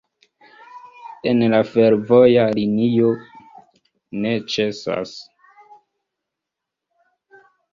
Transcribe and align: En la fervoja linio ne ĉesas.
En 1.31 1.41
la 1.53 1.59
fervoja 1.73 2.45
linio 2.59 3.11
ne 4.25 4.33
ĉesas. 4.55 5.13